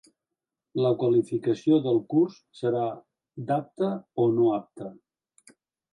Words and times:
La 0.85 0.91
qualificació 1.01 1.77
del 1.83 2.01
curs 2.13 2.39
serà 2.61 2.83
d'apte 3.51 3.91
o 4.25 4.29
no 4.39 4.49
apte. 4.61 4.93